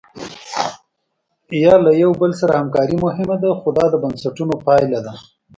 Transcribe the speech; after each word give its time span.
یا 1.63 1.73
له 1.85 1.91
یو 2.03 2.11
بل 2.21 2.31
سره 2.39 2.53
همکاري 2.61 2.95
مهمه 3.05 3.35
ده 3.43 3.49
خو 3.59 3.69
دا 3.77 3.85
د 3.91 3.95
بنسټونو 4.03 4.53
پایله 4.65 4.99
ده. 5.05 5.13